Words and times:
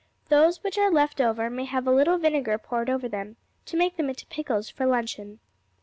Those 0.29 0.63
which 0.63 0.79
are 0.79 0.89
left 0.89 1.21
over 1.21 1.47
may 1.47 1.65
have 1.65 1.85
a 1.85 1.91
little 1.91 2.17
vinegar 2.17 2.57
poured 2.57 2.89
over 2.89 3.07
them, 3.07 3.35
to 3.65 3.77
make 3.77 3.97
them 3.97 4.09
into 4.09 4.25
pickles 4.25 4.67
for 4.67 4.87
luncheon. 4.87 5.39